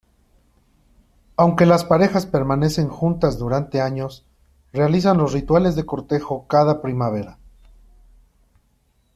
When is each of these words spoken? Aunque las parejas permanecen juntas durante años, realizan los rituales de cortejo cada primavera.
Aunque 1.37 1.67
las 1.67 1.85
parejas 1.85 2.25
permanecen 2.25 2.87
juntas 2.87 3.37
durante 3.37 3.81
años, 3.81 4.25
realizan 4.73 5.19
los 5.19 5.31
rituales 5.31 5.75
de 5.75 5.85
cortejo 5.85 6.47
cada 6.47 6.81
primavera. 6.81 7.37